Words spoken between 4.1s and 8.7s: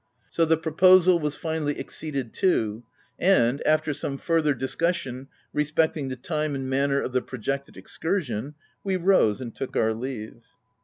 further discussion respecting the time and manner of the projected excursion,